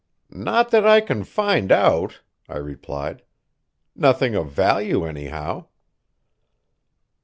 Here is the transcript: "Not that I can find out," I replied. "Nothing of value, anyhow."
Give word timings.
"Not 0.31 0.71
that 0.71 0.83
I 0.83 0.99
can 0.99 1.23
find 1.23 1.71
out," 1.71 2.21
I 2.49 2.57
replied. 2.57 3.21
"Nothing 3.95 4.33
of 4.33 4.49
value, 4.51 5.05
anyhow." 5.05 5.67